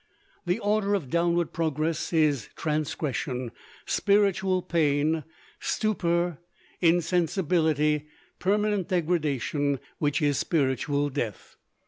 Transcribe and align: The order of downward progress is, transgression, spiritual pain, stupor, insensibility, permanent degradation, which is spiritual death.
The 0.47 0.57
order 0.57 0.95
of 0.95 1.11
downward 1.11 1.53
progress 1.53 2.11
is, 2.11 2.49
transgression, 2.55 3.51
spiritual 3.85 4.63
pain, 4.63 5.25
stupor, 5.59 6.39
insensibility, 6.79 8.07
permanent 8.39 8.87
degradation, 8.87 9.79
which 9.99 10.19
is 10.19 10.39
spiritual 10.39 11.09
death. 11.11 11.55